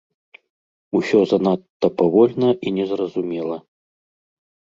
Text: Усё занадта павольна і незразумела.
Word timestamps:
Усё 0.99 1.19
занадта 1.31 1.87
павольна 2.01 2.49
і 2.67 2.75
незразумела. 2.77 3.57